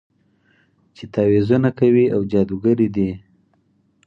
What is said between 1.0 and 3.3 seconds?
تعويذونه کوي او جادوګرې دي.